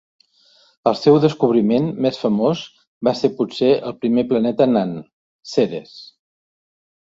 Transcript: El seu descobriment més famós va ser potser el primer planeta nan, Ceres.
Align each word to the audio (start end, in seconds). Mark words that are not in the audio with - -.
El 0.91 0.95
seu 0.99 1.17
descobriment 1.25 1.89
més 2.05 2.17
famós 2.21 2.63
va 3.09 3.13
ser 3.19 3.31
potser 3.43 3.69
el 3.91 3.95
primer 4.07 4.25
planeta 4.33 4.69
nan, 4.73 4.97
Ceres. 5.53 5.95